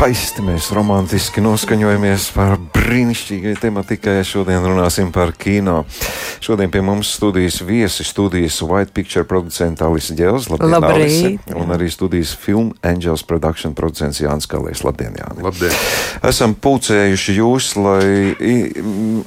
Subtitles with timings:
[0.00, 4.14] skaisti mēs romantiski noskaņojamies par brīnišķīgai tematikai.
[4.24, 5.82] Šodien runāsim par kino.
[6.40, 11.04] Šodien pie mums studijas viesi studijas White Picture producents Alisa Ģels, labdien, Labrīt.
[11.04, 14.86] Alise, un arī studijas Film Angels Production producents Jānis Kalējs.
[14.88, 15.44] Labdien, Jāni.
[15.44, 15.76] Labdien!
[16.32, 18.32] Esam pulcējuši jūs, lai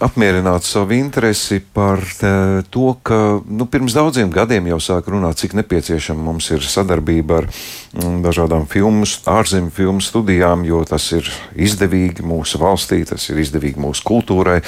[0.01, 5.53] apmierinātu savu interesi par eh, to, ka nu, pirms daudziem gadiem jau sāk runāt, cik
[5.61, 7.53] nepieciešama mums ir sadarbība ar
[7.93, 14.05] dažādām filmu, ārzemju filmu studijām, jo tas ir izdevīgi mūsu valstī, tas ir izdevīgi mūsu
[14.07, 14.59] kultūrai,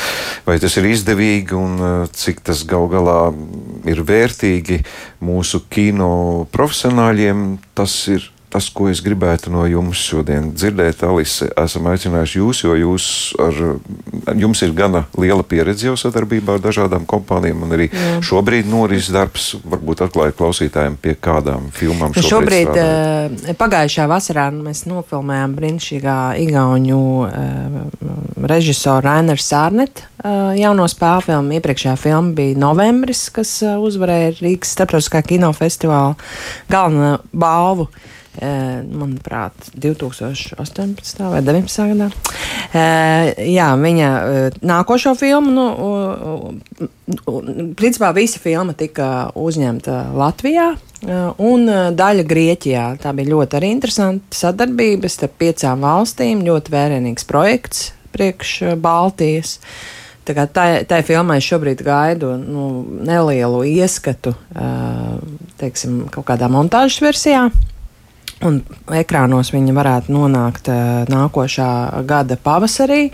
[0.45, 3.33] vai tas ir izdevīgi un eh, cik tas gal galā
[3.89, 4.83] ir vērtīgi
[5.25, 11.89] mūsu kino profesionāļiem, tas ir tas, ko es gribētu no jums šodien dzirdēt, Alise, esam
[11.91, 13.07] aicinājuši jūs, jo jūs
[13.43, 13.57] ar,
[14.39, 18.21] jums ir gana liela pieredze jau sadarbībā ar dažādām kompānijām, un arī Jā.
[18.23, 23.43] šobrīd noris darbs, varbūt atklājot klausītājiem, pie kādām filmām Nu, šobrīd, šobrīd, strādājat.
[23.51, 27.77] uh, pagājušā vasarā mēs nofilmējām brīnišķīgā Igaunu uh,
[28.47, 31.59] režisoru Rainer Sārnet uh, jauno spēļu filmu.
[31.59, 36.15] Iepriekšējā filma bija novembris, kas uzvarēja Rīgas starptautiskā kinofestivāla
[36.71, 37.91] galveno balvu.
[38.39, 41.29] Manuprāt, 2018.
[41.31, 41.93] vai 2019.
[41.93, 42.09] gadā.
[43.45, 44.09] Jā, viņa
[44.65, 45.65] nākošo filmu, nu,
[47.79, 50.73] principā visa filma tika uzņemta Latvijā.
[51.37, 52.85] Un daļa Grieķijā.
[53.03, 56.41] Tā bija ļoti arī interesanta sadarbība starp piecām valstīm.
[56.47, 59.59] Ļoti vērienīgs projekts priekš Baltijas.
[60.25, 64.33] Tā kā tai, filmai šobrīd gaidu nu, nelielu ieskatu
[65.61, 67.51] teiksim, kaut kādā montāžas versijā.
[68.43, 68.57] Un
[68.91, 71.67] ekrānos viņa varētu nonākt uh, nākošā
[72.07, 73.07] gada pavasarī.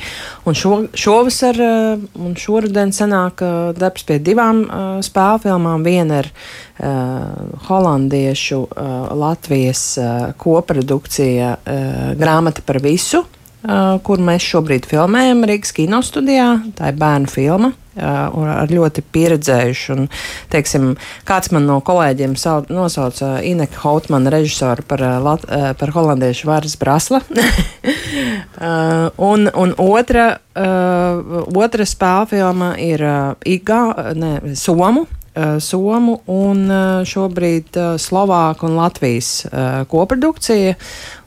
[0.50, 5.86] Un šo, šovasar uh, un šoruden sanāk uh, darbs pie divām uh, spēļu filmām.
[5.86, 13.22] Viena ir uh, holandiešu uh, Latvijas uh, koprodukcija uh, Grāmata par visu.
[13.62, 16.50] Uh, kur mēs šobrīd filmējam Rīgas kinostudijā.
[16.74, 19.96] Tā ir bērnu filma un ar ļoti pieredzējušu.
[19.96, 20.10] Un,
[20.52, 20.92] teiksim,
[21.28, 25.46] kāds man no kolēģiem sau, nosauca Ineku Hautmanu režisoru par, lat,
[25.80, 27.22] par holandiešu varas brasla.
[29.32, 33.06] un, un otra, otra spēļu filma ir
[33.48, 33.84] Igā,
[34.18, 35.08] ne, Somu.
[35.32, 39.46] Uh, Somu un uh, šobrīd uh, Slovāku un Latvijas
[39.88, 40.76] koprodukcija.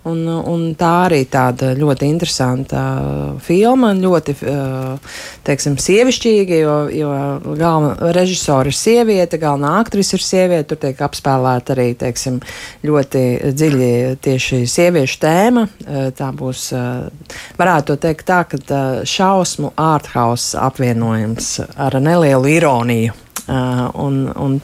[0.05, 2.83] Un, un tā arī tāda ļoti interesanta
[3.41, 4.35] filma, ļoti
[5.49, 7.15] teiksim, sievišķīga, jo, jo
[7.57, 10.67] galvenā režisora ir sieviete, galvenā aktrise ir sieviete.
[10.75, 12.43] Tur tiek apspēlēta arī teiksim,
[12.85, 13.25] ļoti
[13.57, 13.91] dziļi
[14.29, 15.67] tieši sieviešu tēma.
[16.21, 16.69] Tā būs,
[17.57, 23.24] varētu teikt, tā, ka šausmu ārthaus apvienojums ar nelielu ironiju.
[23.45, 24.55] Uh, un, un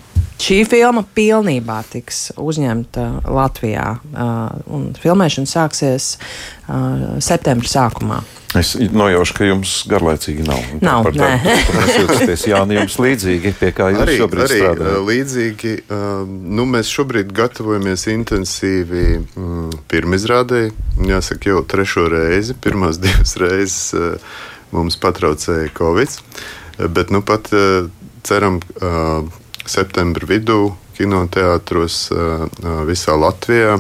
[0.41, 3.87] šī filma pilnībā tiks uzņemta Latvijā.
[4.09, 8.21] Uh, filmēšana sāksies uh, septembra sākumā.
[8.57, 10.63] Es nojaušu, ka jums garlaicīgi nav.
[10.83, 11.29] Nav, nē.
[11.45, 14.95] Jūs jūtaties, Jāni, jums līdzīgi, pie kā jūs Arī, šobrīd arī strādājat.
[14.97, 20.73] uh, līdzīgi, uh, nu, mēs šobrīd gatavojamies intensīvi mm, pirmizrādēji.
[21.13, 24.41] Jāsaka, jau trešo reizi, pirmās divas reizes uh,
[24.73, 26.17] mums patraucēja Covid.
[26.17, 27.91] uh, Bet nu pat uh,
[28.27, 29.27] ceram, uh,
[29.67, 32.47] septembra vidū kinoteātros uh,
[32.89, 33.79] visā Latvijā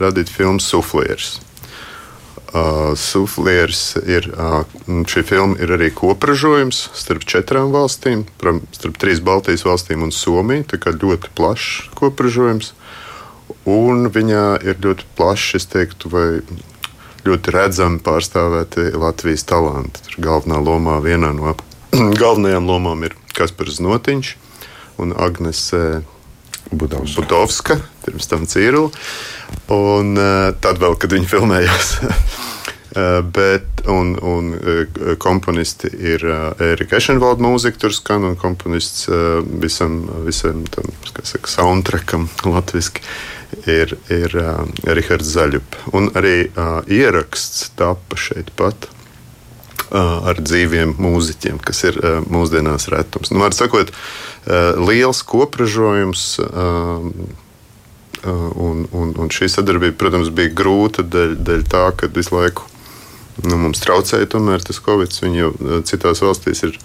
[0.00, 1.38] radīt filmu Suflieris.
[2.50, 8.24] Uh, Suflieris ir, uh, šī filma ir arī kopražojums starp četrām valstīm,
[8.74, 10.66] starp trīs Baltijas valstīm un Somiju.
[10.72, 12.74] Tā kā ļoti plašs kopražojums.
[13.70, 16.26] Un viņā ir ļoti plašs, es teiktu, vai
[17.26, 20.02] ļoti redzami pārstāvēti Latvijas talanti.
[20.06, 21.54] Tur galvenā lomā, viena no
[22.22, 24.34] galvenajām lomām ir Kaspars Notiņš
[25.00, 26.02] un Agnese
[26.70, 27.22] Budovska.
[27.22, 28.92] Budovska, pirms tam Cīrula.
[29.74, 31.90] Un uh, tad vēl, kad viņi filmējās.
[32.04, 36.24] Uh, bet, un, un uh, komponisti ir
[36.62, 39.08] Erika Ešenvalda mūzika, tur skan, un komponists
[39.62, 43.02] visam, visam tam, kā saka, soundtrackam latviski
[43.66, 44.36] ir, ir
[44.86, 45.80] Rihards Zaļup.
[45.96, 46.50] Un arī
[46.86, 48.90] ieraksts tapa šeit pat
[49.90, 53.32] ar dzīviem mūziķiem, kas ir uh, mūsdienās retums.
[53.34, 56.26] Nu, var sakot, uh, liels kopražojums.
[58.20, 62.66] Un, un, un šī sadarbība, protams, bija grūta dēļ, dēļ tā, ka visu laiku
[63.46, 65.14] nu, mums traucēja tomēr tas Covid.
[65.24, 66.76] Viņi jau uh, citās valstīs ir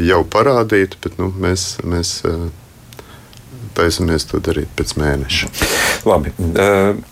[0.00, 2.46] jau parādīti, bet nu, mēs, mēs uh,
[3.76, 5.48] taisamies to darīt pēc mēneša.
[6.08, 6.32] Labi.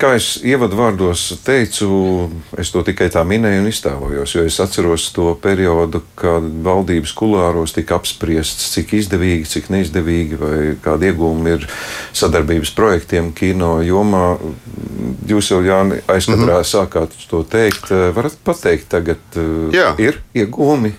[0.01, 1.89] Kā es ievadu vārdos teicu,
[2.59, 7.75] es to tikai tā minēju un iztēlojos, jo es atceros to periodu, kad valdības kulāros
[7.77, 11.69] tika apspriests, cik izdevīgi, cik neizdevīgi vai kādi iegūmi ir
[12.17, 14.25] sadarbības projektiem kino jomā.
[15.27, 16.71] Jūs jau, Jāni, aizkadrā mm -hmm.
[16.71, 17.91] sākāt to teikt.
[17.91, 19.23] Varat pateikt tagad,
[19.73, 19.95] Jā.
[19.99, 20.93] ir iegūmi?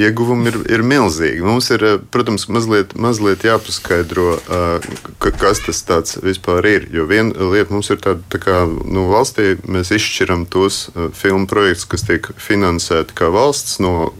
[0.00, 1.42] Ieguvumi ir, ir milzīgi.
[1.44, 4.86] Mums ir, eh, protams, mazliet, mazliet jāpaskaidro, eh,
[5.20, 6.88] kas tas vispār ir.
[6.92, 11.46] Jo viena lieta mums ir tāda, tā kā nu, valstī mēs izšķiram tos eh, filmu
[11.46, 14.12] projektus, kas tiek finansēti kā valsts no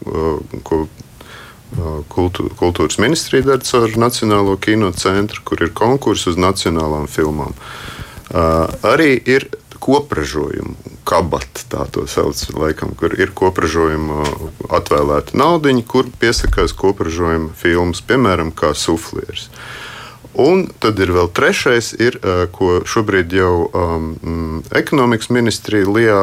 [0.62, 0.86] ko
[2.12, 7.56] kultūras ministrija dara caur Nacionālo kino centru, kur ir konkurss uz nacionālām filmām.
[8.84, 9.48] Arī ir
[9.80, 14.24] kopražojumu kabata, tā to sauc, laikam, kur ir kopražojuma
[14.72, 19.48] atvēlēta naudiņa, kur piesakās kopražojuma filmas, piemēram, kā suflieris.
[20.32, 22.16] Un tad ir vēl trešais, ir,
[22.56, 26.22] ko šobrīd jau um, ekonomikas ministrija Lijā,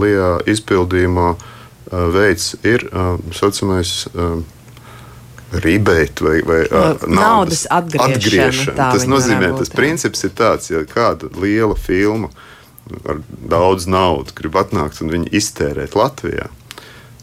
[0.00, 4.06] Lijā izpildījumā uh, veids, ir tā um, saucamais.
[4.14, 4.46] Um,
[5.50, 8.12] Rībēt vai, vai uh, naudas, naudas atgriešana.
[8.14, 8.84] atgriešana.
[8.94, 12.44] Tas nozīmē, tas princips ir tāds, ja kāda liela filma uh,
[13.08, 16.50] ar daudz naudas grib atnākt un viņu iztērēt Latvijā,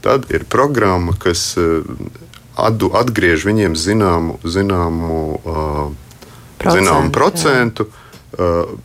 [0.06, 1.86] tad ir programma, kas eh,
[2.58, 5.22] atgriež viņiem zināmu, zināmu,
[6.58, 7.90] procentu, zināmu procentu.
[7.92, 8.04] Jā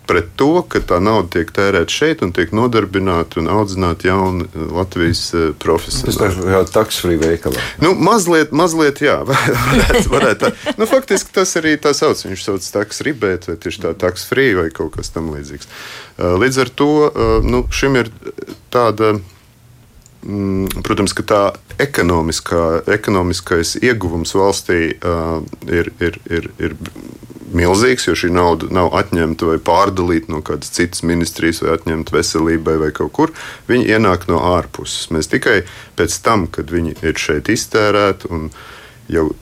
[0.07, 5.25] pret to, ka tā nauda tiek tērēta šeit un tiek nodarbināta un audzināta jauni Latvijas
[5.63, 6.15] profesionāļi.
[6.19, 7.65] Tas ir jau taksfrī veikalā.
[7.83, 10.75] Nu, mazliet, mazliet, jā, varētu, varētu tā.
[10.79, 12.23] Nu, faktiski tas arī tā sauc.
[12.23, 15.71] Viņš sauc taks ribēt vai tieši tā taksfrī vai kaut kas tam līdzīgs.
[16.43, 16.93] Līdz ar to
[17.43, 18.13] nu, šim ir
[18.73, 19.17] tāda.
[20.23, 21.41] Mm, protams, ka tā
[21.83, 26.77] ekonomiskais ieguvums valstī uh, ir, ir, ir, ir
[27.53, 32.77] milzīgs, jo šī nauda nav atņemta vai pārdalīta no kādas citas ministrijas, vai atņemta veselībai
[32.85, 33.35] vai kaut kur.
[33.67, 35.11] Viņi ienāk no ārpuses.
[35.11, 35.63] Mēs tikai
[35.99, 38.51] pēc tam, kad viņi ir šeit iztērēti un
[39.13, 39.33] jau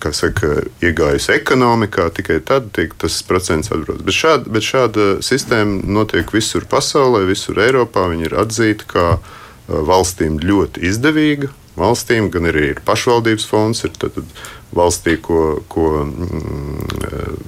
[0.00, 4.04] kā saka, iegājusi ekonomikā, tikai tad tiek tas procents atbrauc.
[4.06, 8.06] Bet šāda, bet šāda sistēma notiek visur pasaulē, visur Eiropā.
[8.12, 9.06] Viņa ir atzīta kā
[9.70, 11.50] valstīm ļoti izdevīga.
[11.80, 14.26] Valstīm gan arī ir pašvaldības fonds, ir tad, tad
[14.76, 17.38] valstī, ko, ko mm,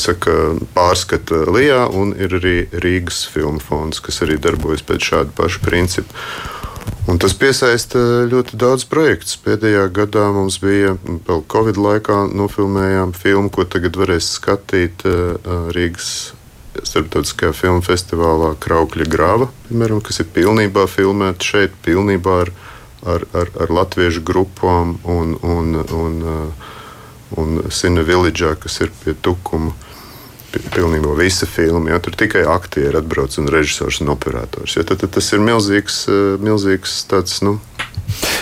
[0.00, 5.62] saka, pārskata Lijā, un ir arī Rīgas filmu fonds, kas arī darbojas pēc šāda paša
[5.64, 6.24] principa.
[7.10, 7.98] Un tas piesaista
[8.30, 9.34] ļoti daudz projektu.
[9.44, 10.94] Pēdējā gadā mums bija
[11.26, 15.02] vēl Covid laikā nofilmējām filmu, ko tagad varēs skatīt
[15.74, 16.32] Rīgas
[16.80, 22.52] starptautiskajā filmu festivālā Kraukļa grāva, piemēram, kas ir pilnībā filmēta šeit, pilnībā ar
[23.02, 26.68] ar, ar, ar latviešu grupām un, un, un, uh,
[27.38, 29.74] un Sina Village, kas ir pie tukuma.
[30.52, 34.74] Pilnībā visa filma, ja tur tikai aktieri atbrauc un režisors un operators.
[34.76, 37.58] Ja, tad, tad tas ir milzīgs, uh, milzīgs tāds, nu,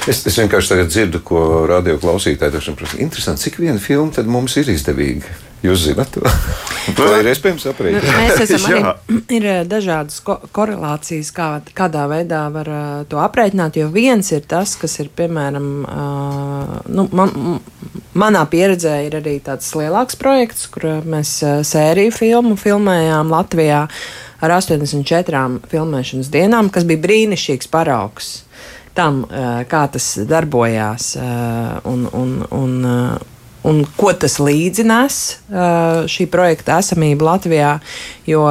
[0.08, 2.96] Es, es vienkārši dzirdu, ko radio klausītāji prasa.
[2.98, 5.28] Interesanti, cik viena filma mums ir izdevīga.
[5.60, 6.14] Jūs zināt,
[6.96, 8.06] to ir iespējams aprēķināt.
[8.06, 13.20] Nu, mēs esam arī ir eh, dažādas ko korelācijas, kā, kādā veidā var uh, to
[13.20, 13.76] aprēķināt.
[13.76, 17.60] Jo viens ir tas, kas ir piemēram, uh, nu, man,
[18.16, 23.82] manā pieredzē, ir arī tāds lielāks projekts, kur mēs uh, sēriju filmu filmējām Latvijā
[24.40, 28.38] ar 84 filmēšanas dienām, kas bija brīnišķīgs paraugs
[28.96, 29.20] tam,
[29.70, 31.12] kā tas darbojās.
[31.88, 32.72] Un, un, un,
[33.66, 35.18] un ko tas līdzinās
[36.10, 37.74] šī projekta esamība Latvijā,
[38.28, 38.46] jo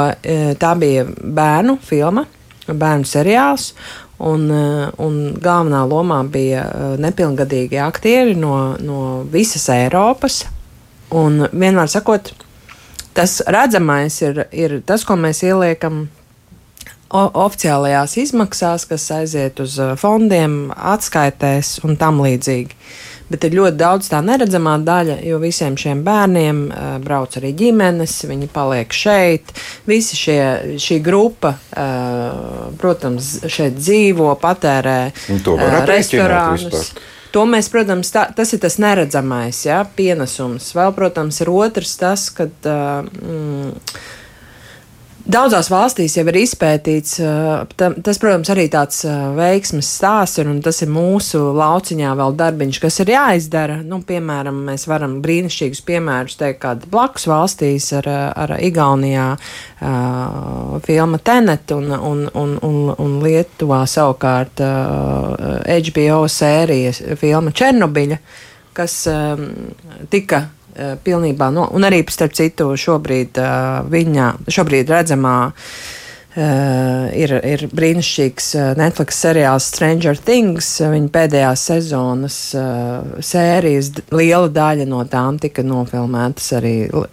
[0.61, 2.25] tā bija bērnu filma,
[2.67, 3.73] bērnu seriāls.
[4.19, 4.49] Un,
[4.99, 6.65] un galvenā lomā bija
[6.99, 10.41] nepilngadīgi aktieri no, no visas Eiropas.
[11.15, 12.33] Un vienmēr sakot,
[13.15, 16.09] tas redzamais ir, ir tas, ko mēs ieliekam
[17.09, 22.75] oficiālajās izmaksās, kas aiziet uz fondiem, atskaitēs un tam līdzīgi
[23.29, 28.17] bet ir ļoti daudz tā neredzamā daļa, jo visiem šiem bērniem uh, brauc arī ģimenes,
[28.29, 29.53] viņi paliek šeit.
[29.89, 30.41] Visi šie,
[30.81, 36.93] šī grupa, uh, protams, šeit dzīvo, patērē uh, restorānus.
[37.29, 40.71] To mēs, protams, tā, tas ir tas neredzamais ja, pienesums.
[40.73, 42.49] Vēl, protams, ir otrs tas, ka.
[42.65, 43.75] Uh, mm,
[45.29, 47.19] Daudzās valstīs jau ir izpētīts,
[47.77, 49.03] tas, protams, arī tāds
[49.37, 53.75] veiksmes stāsts, un tas ir mūsu lauciņā vēl darbiņš, kas ir jāizdara.
[53.85, 61.21] Nu, piemēram, mēs varam brīnišķīgus piemērus teikt, kāda blakus valstīs ar, ar Igaunijā uh, filma
[61.21, 68.17] Tenet un, un, un, un, un Lietuvā savukārt uh, HBO sērijas filma Černobiļa,
[68.73, 69.51] kas um,
[70.09, 70.47] tika
[71.03, 73.39] pilnībā, no, un arī starp citu šobrīd
[73.91, 75.37] viņa, šobrīd redzamā
[76.29, 80.67] Uh, ir, ir brīnišķīgs Netflix seriāls Stranger Things.
[80.77, 87.07] Viņa pēdējās sezonas uh, sērijas liela daļa no tām tika nofilmētas arī uh,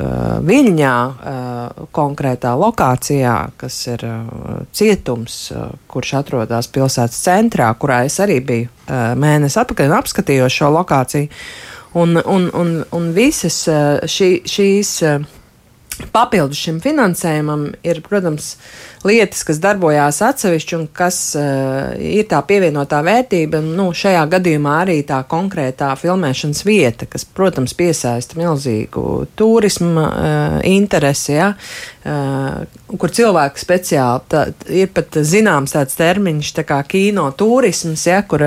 [0.45, 8.21] Viļņā, uh, konkrētā lokācijā, kas ir uh, cietums, uh, kurš atrodas pilsētas centrā, kurā es
[8.21, 11.33] arī biju uh, mēnesi atpakaļ un apskatījos šo lokāciju.
[11.97, 13.63] Un, un, un, un visas
[14.05, 14.91] šī, šīs
[16.13, 18.55] papildus šim finansējumam ir, protams,
[19.07, 23.63] lietas, kas darbojās atsevišķi un kas uh, ir tā pievienotā vērtība.
[23.65, 31.37] Nu, šajā gadījumā arī tā konkrētā filmēšanas vieta, kas, protams, piesaista milzīgu turismu uh, interesi,
[31.39, 38.05] ja, uh, kur cilvēki speciāli tā, ir pat zināms tāds termiņš, tā kā kino turisms,
[38.11, 38.45] ja, kur,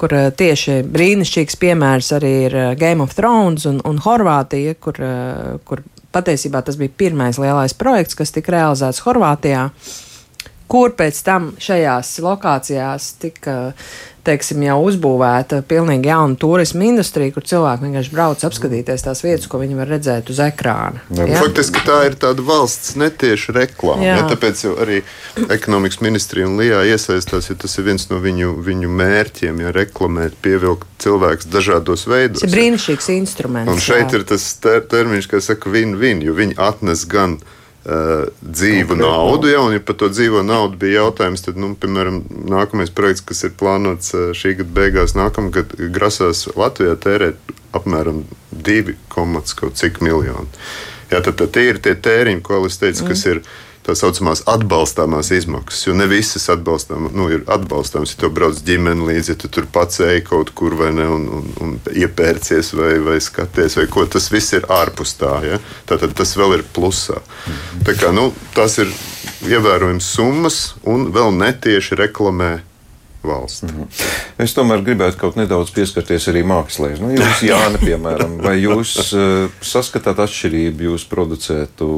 [0.00, 4.98] kur tieši brīnišķīgs piemērs arī ir Game of Thrones un, un Horvātija, kur,
[5.68, 9.68] kur patiesībā tas bija pirmais lielais projekts, kas tika realizēts Horvātijā,
[10.68, 13.58] kur pēc tam šajās lokācijās tika
[14.28, 19.60] teiksim, jau uzbūvēta pilnīgi jauna turisma industrija, kur cilvēki vienkārši brauc apskatīties tās vietas, ko
[19.62, 21.02] viņi var redzēt uz ekrāna.
[21.16, 21.40] Ja?
[21.40, 24.04] Faktiski tā ir tāda valsts netieša reklāma.
[24.04, 24.22] Ja?
[24.30, 25.02] Tāpēc arī
[25.48, 30.38] ekonomikas ministrija un Lijā iesaistās, jo tas ir viens no viņu, viņu mērķiem, ja reklamēt,
[30.44, 32.42] pievilkt cilvēkus dažādos veidos.
[32.42, 33.72] Tas ir brīnišķīgs instruments.
[33.72, 34.20] Un šeit jā.
[34.20, 37.57] ir tas ter termiņš, kas saka, win-win, jo viņi atnes gan Uh,
[37.88, 42.20] dzīvu Konkrēt, naudu, ja, un ja par to dzīvo naudu bija jautājums, tad, nu, piemēram,
[42.52, 48.96] nākamais projekts, kas ir plānots uh, šī gada beigās, nākamgad grasās Latvijā tērēt apmēram 2,
[49.12, 50.48] kaut cik miljonu.
[51.08, 53.08] Jā, tad, tad tie ir tie tēriņi, ko es teicu, mm.
[53.12, 53.42] kas ir
[53.88, 55.86] tā saucamās atbalstāmās izmaksas.
[55.86, 58.12] Jo ne visas atbalstām, nu, ir atbalstāmas.
[58.14, 61.26] Ja tu brauc ģimeni līdzi, ja tu tur pats ej kaut kur vai ne, un,
[61.38, 65.34] un, un iepērcies vai, vai skaties, vai ko tas viss ir ārpus tā.
[65.48, 65.60] Ja?
[65.88, 67.22] Tātad tas vēl ir plusā.
[67.86, 68.92] Tā kā, nu, tas ir
[69.48, 72.52] ievērojams summas un vēl netieši reklamē
[73.22, 73.62] valsts.
[73.62, 73.86] Mm -hmm.
[74.38, 76.98] Es tomēr gribētu kaut nedaudz pieskarties arī mākslē.
[77.00, 81.88] Nu, jūs, Jāna, piemēram, vai jūs uh, saskatāt atšķirību jūsu producētu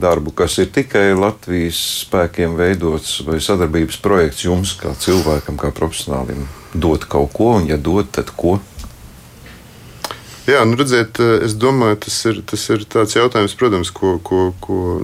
[0.00, 6.48] darbu, kas ir tikai Latvijas spēkiem veidots, vai sadarbības projekts jums, kā cilvēkam, kā profesionālim,
[6.74, 8.60] dot kaut ko, un ja dod, tad ko?
[10.46, 14.54] Jā, nu redziet, eh, es domāju, tas ir, tas ir tāds jautājums, protams, ko, ko,
[14.60, 15.00] ko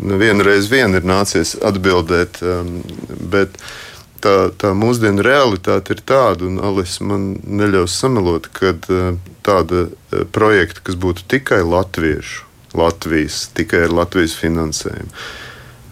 [0.00, 2.40] nevienreiz vien ir nācies atbildēt.
[2.42, 2.82] Um,
[3.30, 3.87] bet, uh,
[4.24, 9.12] tā, tā mūsdienu realitāte ir tāda, un Alis man neļaus samelot, ka e,
[9.46, 12.46] tāda e, projekta, kas būtu tikai latviešu,
[12.76, 15.08] Latvijas, tikai ar Latvijas finansējumu,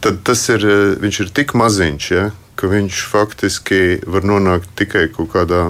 [0.04, 5.06] tad tas ir, e, viņš ir tik maziņš, ja, ka viņš faktiski var nonākt tikai
[5.12, 5.64] kaut kādā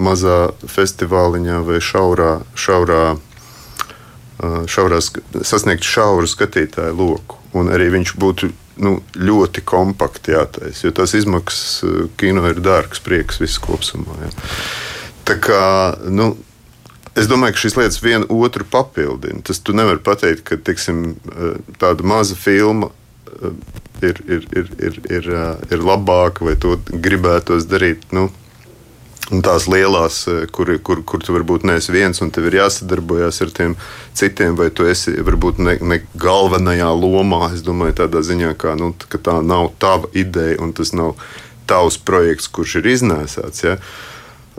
[0.00, 3.02] mazā festivāliņā vai šaurā, šaurā,
[4.40, 5.00] šaurā
[5.44, 7.36] sasniegt šauru skatītāju loku.
[7.56, 8.48] Un arī viņš būtu
[8.80, 14.16] nu, ļoti kompakti jātaisa, jo tās izmaksas eh, kino ir dārgas, prieks viss kopumā.
[14.24, 14.30] Ja.
[15.30, 15.64] Tā kā,
[16.10, 16.34] nu,
[17.18, 19.42] Es domāju, ka šīs lietas viena otru papildina.
[19.42, 22.86] Tas tu nevari pateikt, ka tiksim, eh, tāda maza filma
[23.34, 23.56] eh,
[24.06, 25.26] ir, ir, ir, ir, ir,
[25.74, 28.06] ir labāka vai to gribētos darīt.
[28.14, 28.28] Nu,
[29.30, 33.40] Un tās lielās, eh, kur, kur, kur tu varbūt neesi viens un tev ir jāsadarbojas
[33.44, 33.76] ar tiem
[34.18, 37.52] citiem, vai tu esi varbūt ne, ne galvenajā lomā.
[37.54, 41.14] Es domāju, tādā ziņā, kā, nu, ka tā nav tava ideja un tas nav
[41.70, 43.62] tavs projekts, kurš ir iznēsāts.
[43.62, 43.76] Ja?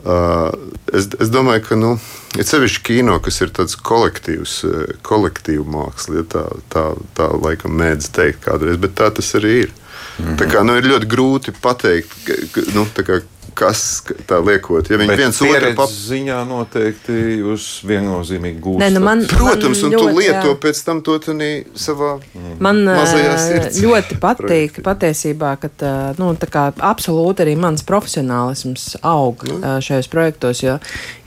[0.02, 0.50] Uh,
[0.90, 1.92] es, es domāju, ka nu,
[2.34, 7.76] ir sevišķi kino, kas ir tāds kolektīvs, eh, kolektīva māksla, ja tā, tā, tā laikam
[7.78, 9.76] mēdz teikt kādreiz, bet tā tas arī ir.
[10.18, 10.38] Mm -hmm.
[10.40, 13.20] Tā kā nu, ir ļoti grūti pateikt, ka, nu, kā,
[13.54, 14.90] kas tā liekot.
[14.90, 15.92] Ja viņi viens otru pap...
[15.92, 18.84] ziņā noteikti jūs viennozīmīgi gūstat.
[18.84, 20.58] Ne, nu man, Protams, man un ļoti, tu lieto jā.
[20.66, 21.18] pēc tam to
[21.78, 22.12] savā
[22.62, 23.80] man, mazajā sirds.
[23.84, 26.32] ļoti patīk patiesībā, ka nu,
[26.92, 29.60] absolūti arī mans profesionālisms aug nu.
[29.84, 30.78] šajos projektos, jo,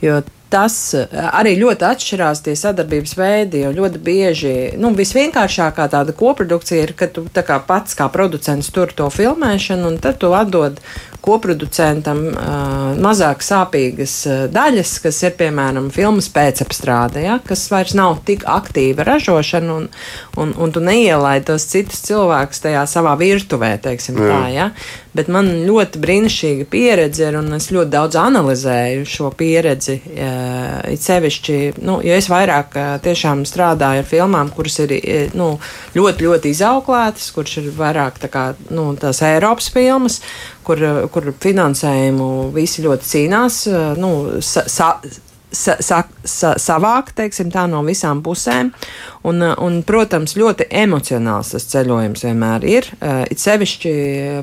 [0.04, 0.76] jo tas
[1.10, 7.10] arī ļoti atšķirās tie sadarbības veidi, jo ļoti bieži, nu, visvienkāršākā tāda koprodukcija ir, ka
[7.10, 10.78] tu kā pats kā producents tur to filmēšanu, un tad tu atdod
[11.26, 12.22] koproducentam
[13.02, 14.14] mazāk sāpīgas
[14.54, 19.88] daļas, kas ir piemēram filmas pēcapstrāde, ja, kas vairs nav tik aktīva ražošana, un,
[20.40, 24.30] un, un tu neielaidi tos citus cilvēkus tajā savā virtuvē, teiksim Jā.
[24.30, 24.40] tā.
[24.54, 24.70] Ja.
[25.16, 29.96] Bet man ļoti brīnišķīga pieredze ir, un es ļoti daudz analizēju šo pieredzi.
[30.92, 31.56] It sevišķi,
[31.86, 34.92] nu, jo es vairāk tiešām strādāju ar filmām, kuras ir
[35.38, 35.54] nu,
[35.96, 40.20] ļoti, ļoti izauklētas, kuras ir vairāk tā kā, nu, tās Eiropas filmas,
[40.66, 40.82] kur,
[41.14, 43.62] kur finansējumu visi ļoti cīnās.
[44.00, 44.10] Nu,
[44.44, 44.90] sa, sa,
[45.52, 48.72] sa, sa, sa, savākt, teiksim, tā no visām pusēm.
[49.26, 52.90] Un, un, protams, ļoti emocionāls tas ceļojums vienmēr ir,
[53.30, 53.96] it sevišķi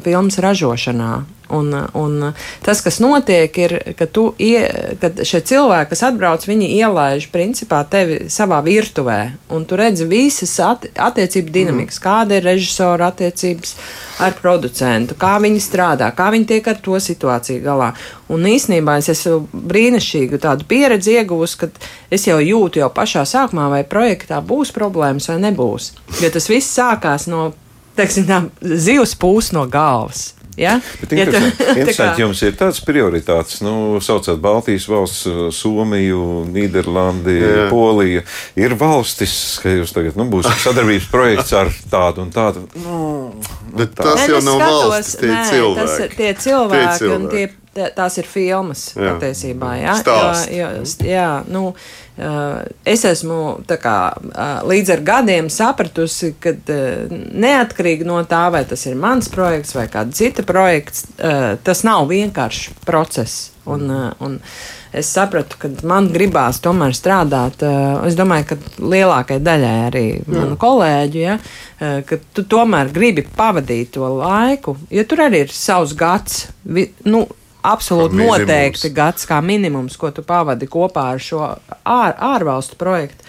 [0.05, 1.13] filmas ražošanā.
[1.53, 2.31] Un, un
[2.65, 4.07] tas, kas notiek, ir, ka,
[4.41, 4.63] ie,
[5.01, 9.19] ka šie cilvēki, kas atbrauc, viņi ielaiž principā tevi savā virtuvē,
[9.53, 12.05] un tu redzi visas at, attiecību dinamikas, mm.
[12.07, 13.75] kāda ir režisora attiecības
[14.23, 17.93] ar producentu, kā viņi strādā, kā viņi tiek ar to situāciju galā.
[18.33, 21.69] Un īsnībā es esmu brīnišķīgu tādu pieredzi ieguvusi, ka
[22.13, 25.91] es jau jūtu jau pašā sākumā, vai projektā būs problēmas vai nebūs.
[26.21, 27.51] Jo tas viss sākās no,
[27.99, 30.31] teiksim, tā, zivs pūs no galvas.
[30.57, 30.77] Ja?
[31.01, 37.65] Bet interesanti, ja interesanti jums ir tādas prioritātes, nu, saucot Baltijas valsts, Somiju, Nīderlandi, Jā.
[37.71, 38.23] Poliju.
[38.59, 39.33] Ir valstis,
[39.63, 42.67] ka jūs tagad nu, būs sadarbības projekts ar tādu un tādu.
[42.77, 43.01] Nu,
[43.33, 44.13] nu, Bet tā.
[44.13, 45.81] tas jau nav valsts, tie nē, cilvēki.
[45.81, 47.62] Tas ir tie cilvēki, tie cilvēki.
[47.73, 49.15] Tās ir filmas jā.
[49.15, 49.73] patiesībā.
[49.81, 50.51] Jā, Stāst.
[50.53, 51.71] jā, jā, jā nu,
[52.85, 53.39] es esmu
[53.81, 53.95] kā,
[54.69, 60.13] līdz ar gadiem sapratusi, ka neatkarīgi no tā, vai tas ir mans projekts vai kāda
[60.13, 63.49] cita projekts, tas nav vienkāršs process.
[63.63, 63.87] Un,
[64.19, 64.33] un
[64.91, 67.63] es sapratu, ka man gribās tomēr strādāt.
[68.03, 71.37] Es domāju, ka lielākajai daļai arī manu kolēģu, ja,
[71.79, 76.49] ka tu tomēr gribi pavadīt to laiku, jo tur arī ir savs gads.
[77.07, 77.23] Nu,
[77.63, 81.41] absolūti noteikti gads kā minimums, ko tu pavadi kopā ar šo
[81.83, 83.25] ār, ārvalstu projektu.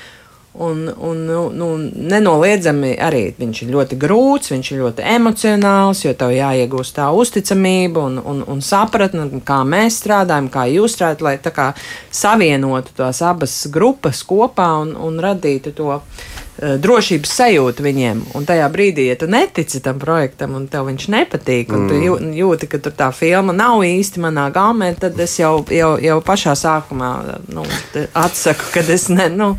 [0.55, 1.69] Un, un nu, nu,
[2.13, 8.05] nenoliedzami arī viņš ir ļoti grūts, viņš ir ļoti emocionāls, jo tev jāiegūst tā uzticamība
[8.07, 11.67] un, un, un sapratne, kā mēs strādājam, kā jūs strādājat, lai tā kā
[12.15, 18.21] savienotu tās abas grupas kopā un, un radītu to Eh, drošības sajūta viņiem.
[18.39, 21.91] Un tajā brīdī, ja tu netici tam projektam, un tev viņš nepatīk, un mm.
[21.91, 26.55] tu jūti, ka tā filma nav īsti manā gaumē, tad es jau, jau, jau pašā
[26.59, 27.11] sākumā
[27.51, 27.67] nu,
[28.15, 29.29] atsaku, kad es ne.
[29.35, 29.55] Nu,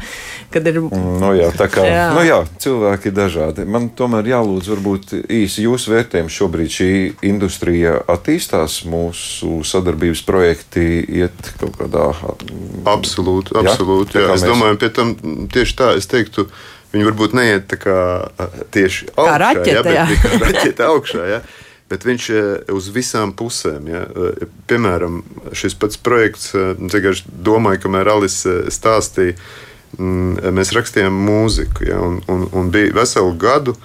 [0.56, 0.80] kad ir.
[1.20, 2.06] Nu, jā, tā kā jā.
[2.16, 3.66] Nu, jā, cilvēki ir dažādi.
[3.68, 6.92] Man tomēr jālūdz, varbūt īsi jūsu vērtējums šobrīd šī
[7.28, 12.08] industrija attīstās, mūsu sadarbības projekti iet kaut kādā.
[12.88, 14.20] Absolūti, absolūti.
[14.22, 14.30] Jā?
[14.30, 14.38] Jā.
[14.38, 14.54] Es mēs...
[14.54, 15.14] domāju, pie tam
[15.52, 16.48] tieši tā es teiktu.
[16.96, 18.00] Viņi varbūt neiet kā,
[18.72, 21.24] tieši augšā, kā raķete, ja, bet kā raķete augšā.
[21.28, 21.40] Ja.
[21.92, 22.28] Bet viņš
[22.74, 24.06] uz visām pusēm, ja.
[24.70, 25.20] piemēram,
[25.54, 29.36] šis pats projekts, es domāju, kamēr Alise stāstīja,
[30.00, 31.86] mēs rakstījām mūziku.
[31.86, 33.76] Ja, un, un, un bija veselu gadu,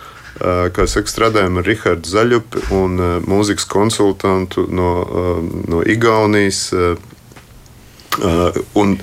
[0.41, 2.97] kā saka, strādājām ar Rahardu Zaļupi un
[3.29, 4.93] mūzikas konsultantu no,
[5.69, 6.69] no Igaunijas.
[8.81, 8.97] Un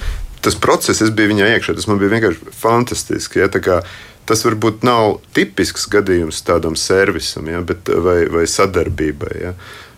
[0.48, 3.42] tas process, es biju viņā iekšā, tas man bija vienkārši fantastiski.
[3.44, 3.82] Ja, kā,
[4.30, 9.52] tas varbūt nav tipisks gadījums tādam servisam ja, bet, vai, vai sadarbībai, ja,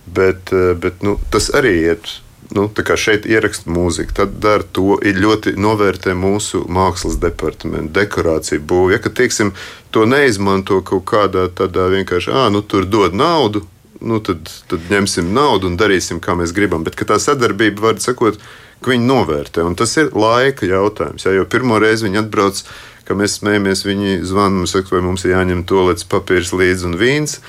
[0.10, 0.50] bet,
[0.82, 2.18] bet nu, tas arī iet.
[2.50, 2.64] Nu,
[2.98, 4.96] šeit ieraksta mūziku, tad dara to.
[5.06, 8.96] Ir ļoti novērtē mūsu mākslas departamentu, dekorāciju būvju.
[8.96, 9.52] Ja, ka, tieksim,
[9.94, 13.62] to neizmanto kaut kādā tādā vienkārši, ah, nu tur dod naudu,
[14.02, 16.82] nu, tad, tad ņemsim naudu un darīsim, kā mēs gribam.
[16.88, 18.42] Bet tā sadarbība, var sakot,
[18.84, 19.64] ka viņi novērtē.
[19.68, 21.26] Un tas ir laika jautājums.
[21.26, 22.62] Ja, jo pirmo reizi viņi atbrauc,
[23.08, 26.90] ka mēs smējamies, viņi zvana mums, saka, vai mums ir jāņem to līdz papīrs līdzi
[26.90, 27.40] un vīns.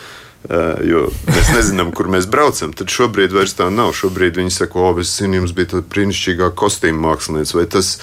[0.89, 2.73] Jo mēs nezinām, kur mēs braucam.
[2.73, 3.93] Tad šobrīd vairs tā nav.
[3.99, 7.99] Šobrīd viņi saka, o, es zinu, jums bija tāda brīnišķīgā kostīma mākslinieca vai tas,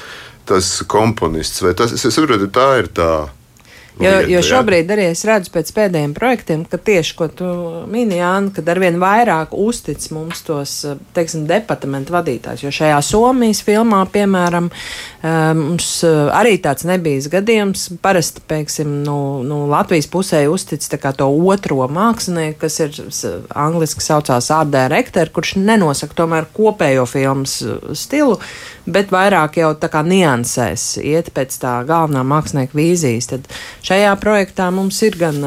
[0.48, 1.64] tas komponists.
[1.66, 3.12] Vai tas, es saprotu, tā ir tā
[3.98, 7.48] Jo, lieta, jo šobrīd arī es redzu pēc pēdējiem projektiem, ka tieši, ko tu
[7.90, 10.74] mini, Jāna, kad arvien vairāk uztic mums tos,
[11.18, 12.62] teiksim, departamentu vadītājs.
[12.62, 14.70] Jo šajā Somijas filmā, piemēram,
[15.58, 17.88] mums arī tāds nebijis gadījums.
[18.04, 20.86] Parasti, piemēram, nu, nu, Latvijas pusē uztic
[21.18, 23.02] to otro mākslinieku, kas ir
[23.58, 27.58] angliski saucās art director, kurš nenosaka tomēr kopējo filmas
[27.98, 28.38] stilu,
[28.86, 33.32] bet vairāk jau tā kā niansēs, iet pēc tā galvenā mākslinieka vīzijas.
[33.34, 33.50] Tad
[33.88, 35.38] Šajā projektā mums ir gan,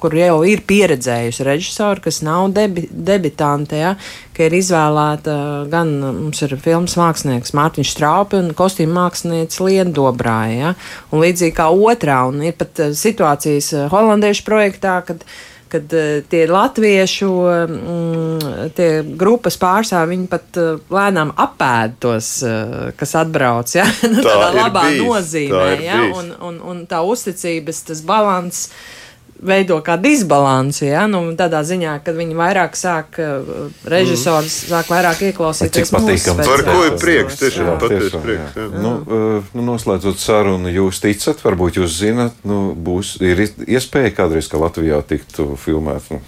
[0.00, 3.90] kur jau ir pieredzējusi režisori, kas nav debi, debitanti, ja,
[4.32, 5.34] ka ir izvēlēta
[5.68, 10.56] gan mums ir filmas mākslinieks Mārtiņš Straupi un kostīm mākslinieks Liena Dobrāja.
[10.56, 10.72] Ja,
[11.12, 15.26] un līdzīgi kā otrā, un ir pat situācijas holandiešu projektā, kad
[15.70, 17.30] kad uh, tie latviešu
[17.70, 23.74] mm, tie grupas pārstāvji viņi pat uh, lēnām apēd tos, uh, kas atbrauc.
[23.76, 23.86] Ja?
[24.12, 25.66] nu, tā tādā labā bijis, nozīmē.
[25.76, 26.00] Tā ja?
[26.16, 28.66] un, un, un tā uzticības, tas balans
[29.42, 30.84] veido kā disbalansu.
[30.88, 31.06] Ja?
[31.10, 34.72] Nu, tādā ziņā, kad viņi vairāk sāk, uh, režisors mm.
[34.72, 35.90] sāk vairāk ieklausīties.
[35.90, 36.46] Cik patīkami.
[36.50, 37.38] Par ko ir prieks?
[37.40, 38.58] Tiešām patiesi prieks.
[38.58, 38.66] Jā.
[38.66, 38.82] Jā.
[38.84, 44.50] Nu, uh, nu, noslēdzot sarunu, jūs ticat, varbūt jūs zinat, nu, būs, ir iespēja kādreiz,
[44.50, 46.12] ka Latvijā tiktu filmēt.
[46.12, 46.20] Nu,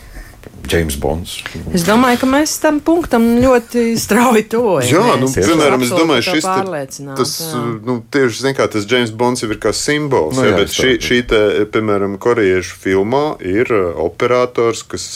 [0.69, 1.39] James Bonds.
[1.75, 4.93] Es domāju, ka mēs tam punktam ļoti strauji tuvojamies.
[4.95, 7.63] Jā, nu, Tieši piemēram, es domāju, šis te, tas, jā.
[7.89, 10.77] nu, tieši, zin kā, tas James Bonds jau ir kā simbols, Nu jā, jā, bet
[10.77, 11.43] šī, šī te,
[11.75, 15.09] piemēram, korejiešu filmā ir uh, operators, kas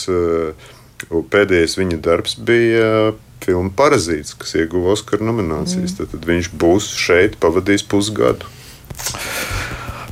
[1.07, 5.93] pēdējais viņa darbs bija filma Parazīts, kas ieguva Oskara nominācijas.
[5.93, 5.97] Mm.
[5.99, 8.49] Tad, tad viņš būs šeit, pavadīs pusgadu.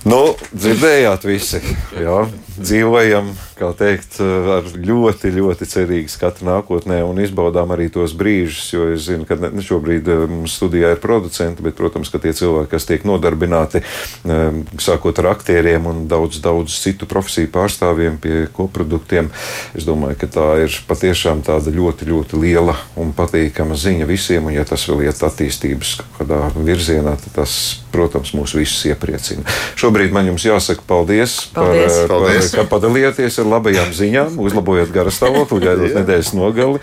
[0.06, 1.62] Nu, dzirdējāt, visi.
[1.98, 2.20] Jā,
[2.60, 8.68] dzīvojam, kā teikt, ar ļoti, ļoti cerīgu skatu nākotnē un izbaudām arī tos brīžus.
[8.74, 12.34] Jo es zinu, ka ne, šobrīd eh, mums studijā ir producenti, bet, protams, ka tie
[12.36, 18.36] cilvēki, kas tiek nodarbināti, eh, sākot ar aktieriem un daudz, daudz citu profesiju pārstāvjiem pie
[18.56, 19.32] koproduktiem,
[19.78, 24.46] es domāju, ka tā ir patiešām tāda ļoti, ļoti liela un patīkama ziņa visiem.
[24.46, 27.56] Un, ja tas vēl iet attīstības kādā virzienā, tad tas,
[27.96, 29.46] protams, mūs visus iepriecina.
[29.80, 32.02] Šobrīd man jums jāsaka paldies, Paldies.
[32.04, 32.52] par, par Paldies.
[32.54, 36.82] ka padalījāties ar labajām ziņām, uzlabojot garu stāvokli, gaidot nedēļas nogali.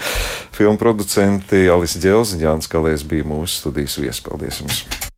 [0.54, 4.22] Filmu producenti Alis Džels un Jānis Kalējs bija mūsu studijas viesi.
[4.28, 5.11] Paldies jums!